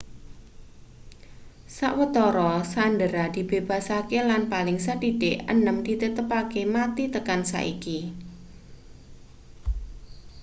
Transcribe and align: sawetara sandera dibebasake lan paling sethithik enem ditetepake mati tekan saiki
sawetara 1.77 2.51
sandera 2.73 3.23
dibebasake 3.35 4.19
lan 4.29 4.41
paling 4.53 4.77
sethithik 4.85 5.35
enem 5.53 5.77
ditetepake 5.87 6.61
mati 6.75 7.03
tekan 7.13 7.41
saiki 7.51 7.99